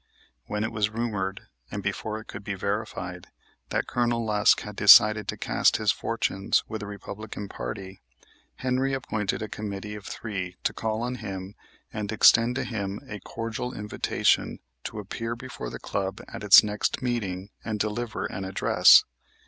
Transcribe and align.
When 0.47 0.63
it 0.63 0.71
was 0.71 0.89
rumored, 0.89 1.41
and 1.69 1.83
before 1.83 2.19
it 2.19 2.25
could 2.25 2.43
be 2.43 2.55
verified, 2.55 3.27
that 3.69 3.85
Colonel 3.85 4.25
Lusk 4.25 4.61
had 4.61 4.75
decided 4.75 5.27
to 5.27 5.37
cast 5.37 5.77
his 5.77 5.91
fortunes 5.91 6.63
with 6.67 6.79
the 6.81 6.87
Republican 6.87 7.47
party 7.47 8.01
Henry 8.55 8.93
appointed 8.95 9.43
a 9.43 9.47
committee 9.47 9.93
of 9.93 10.07
three 10.07 10.55
to 10.63 10.73
call 10.73 11.03
on 11.03 11.17
him 11.21 11.53
and 11.93 12.11
extend 12.11 12.55
to 12.55 12.63
him 12.63 12.99
a 13.07 13.19
cordial 13.19 13.75
invitation 13.75 14.57
to 14.85 14.97
appear 14.97 15.35
before 15.35 15.69
the 15.69 15.77
club 15.77 16.19
at 16.27 16.43
its 16.43 16.63
next 16.63 17.03
meeting 17.03 17.51
and 17.63 17.79
deliver 17.79 18.25
an 18.25 18.43
address. 18.43 19.03